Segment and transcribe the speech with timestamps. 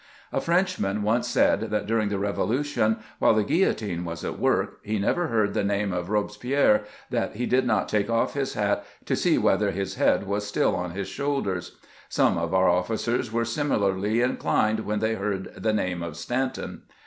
[0.33, 4.97] A Frenchman once said that during the Revolution, while the gtdllotine was at work, he
[4.97, 9.15] never heard the name of Robespierre that he did not take off his hat to
[9.15, 11.77] see whether his head was still pn his shoul ders;
[12.09, 16.81] some of our officers were similarly inclined when they heard the name of Stanton.